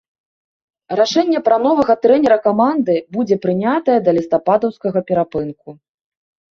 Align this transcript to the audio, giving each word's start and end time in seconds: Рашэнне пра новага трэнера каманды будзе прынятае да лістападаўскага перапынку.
Рашэнне 0.99 1.41
пра 1.49 1.57
новага 1.65 1.93
трэнера 2.05 2.37
каманды 2.47 2.95
будзе 3.19 3.35
прынятае 3.45 3.99
да 4.09 4.19
лістападаўскага 4.21 4.99
перапынку. 5.13 5.81